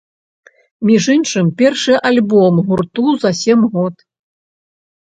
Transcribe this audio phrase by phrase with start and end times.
[0.89, 3.95] Між іншым, першы альбом гурту за сем год.